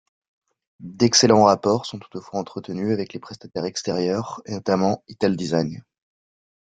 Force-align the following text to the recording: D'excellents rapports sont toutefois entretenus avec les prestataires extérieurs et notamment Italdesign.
D'excellents 0.79 1.43
rapports 1.43 1.85
sont 1.85 1.99
toutefois 1.99 2.39
entretenus 2.39 2.91
avec 2.91 3.13
les 3.13 3.19
prestataires 3.19 3.65
extérieurs 3.65 4.41
et 4.47 4.53
notamment 4.53 5.03
Italdesign. 5.07 5.83